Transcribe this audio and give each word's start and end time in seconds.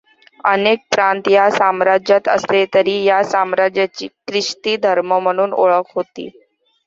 अनेक 0.43 0.79
प्रांत 0.91 1.27
या 1.27 1.49
साम्राज्यात 1.51 2.27
असले 2.27 2.63
तरी 2.73 2.95
या 3.03 3.21
साम्राज्याची 3.25 4.07
ख्रिस्ती 4.27 4.75
धर्म 4.79 5.13
म्हणून 5.15 5.53
ओळख 5.55 5.91
होती. 5.95 6.29